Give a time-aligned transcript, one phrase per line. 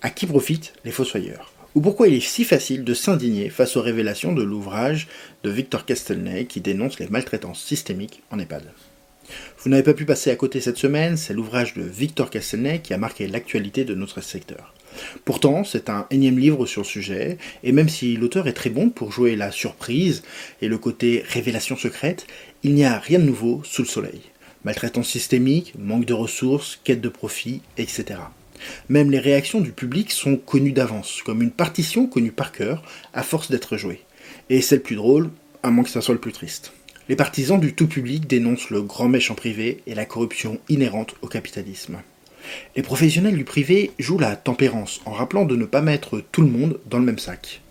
[0.00, 3.82] À qui profitent les fossoyeurs Ou pourquoi il est si facile de s'indigner face aux
[3.82, 5.08] révélations de l'ouvrage
[5.42, 8.62] de Victor Castelnay qui dénonce les maltraitances systémiques en EHPAD
[9.58, 12.94] Vous n'avez pas pu passer à côté cette semaine, c'est l'ouvrage de Victor Castelnay qui
[12.94, 14.72] a marqué l'actualité de notre secteur.
[15.24, 18.90] Pourtant, c'est un énième livre sur le sujet, et même si l'auteur est très bon
[18.90, 20.22] pour jouer la surprise
[20.62, 22.28] et le côté révélation secrète,
[22.62, 24.20] il n'y a rien de nouveau sous le soleil.
[24.62, 28.20] Maltraitance systémique, manque de ressources, quête de profit, etc.
[28.88, 32.82] Même les réactions du public sont connues d'avance, comme une partition connue par cœur,
[33.12, 34.00] à force d'être jouée.
[34.50, 35.30] Et c'est le plus drôle,
[35.62, 36.72] à moins que ça soit le plus triste.
[37.08, 41.26] Les partisans du tout public dénoncent le grand méchant privé et la corruption inhérente au
[41.26, 41.98] capitalisme.
[42.76, 46.48] Les professionnels du privé jouent la tempérance en rappelant de ne pas mettre tout le
[46.48, 47.62] monde dans le même sac.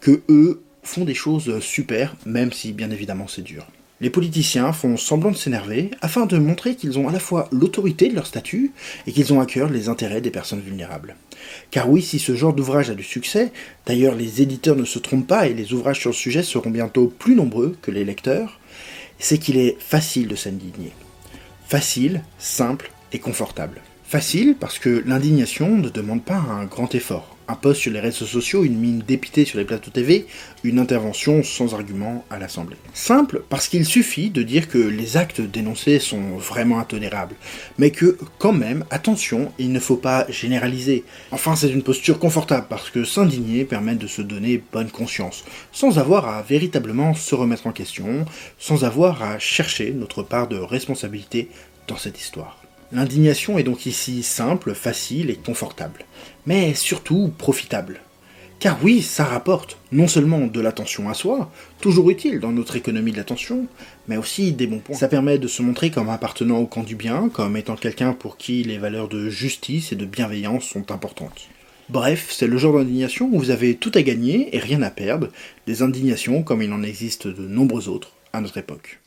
[0.00, 3.66] Que eux font des choses super, même si bien évidemment c'est dur.
[4.00, 8.08] Les politiciens font semblant de s'énerver afin de montrer qu'ils ont à la fois l'autorité
[8.08, 8.72] de leur statut
[9.06, 11.16] et qu'ils ont à cœur les intérêts des personnes vulnérables.
[11.70, 13.52] Car oui, si ce genre d'ouvrage a du succès,
[13.86, 17.06] d'ailleurs les éditeurs ne se trompent pas et les ouvrages sur le sujet seront bientôt
[17.06, 18.60] plus nombreux que les lecteurs,
[19.18, 20.92] c'est qu'il est facile de s'indigner.
[21.66, 23.80] Facile, simple et confortable.
[24.04, 28.26] Facile parce que l'indignation ne demande pas un grand effort un post sur les réseaux
[28.26, 30.26] sociaux, une mine dépitée sur les plateaux TV,
[30.64, 32.76] une intervention sans argument à l'Assemblée.
[32.94, 37.36] Simple parce qu'il suffit de dire que les actes dénoncés sont vraiment intolérables,
[37.78, 41.04] mais que quand même, attention, il ne faut pas généraliser.
[41.30, 45.98] Enfin, c'est une posture confortable parce que s'indigner permet de se donner bonne conscience, sans
[45.98, 48.24] avoir à véritablement se remettre en question,
[48.58, 51.48] sans avoir à chercher notre part de responsabilité
[51.86, 52.65] dans cette histoire.
[52.92, 56.04] L'indignation est donc ici simple, facile et confortable,
[56.46, 58.00] mais surtout profitable.
[58.58, 63.12] Car oui, ça rapporte non seulement de l'attention à soi, toujours utile dans notre économie
[63.12, 63.66] de l'attention,
[64.08, 64.96] mais aussi des bons points.
[64.96, 68.38] Ça permet de se montrer comme appartenant au camp du bien, comme étant quelqu'un pour
[68.38, 71.48] qui les valeurs de justice et de bienveillance sont importantes.
[71.88, 75.28] Bref, c'est le genre d'indignation où vous avez tout à gagner et rien à perdre,
[75.66, 79.00] des indignations comme il en existe de nombreux autres à notre époque.